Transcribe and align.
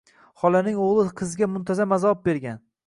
Xolaning 0.43 0.79
o‘g‘li 0.85 1.13
qizga 1.21 1.51
muntazam 1.53 1.97
azob 1.99 2.27
bergan. 2.31 2.63